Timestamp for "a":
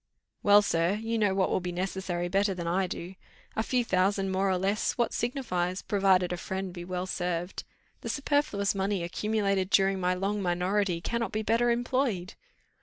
3.55-3.61, 6.33-6.37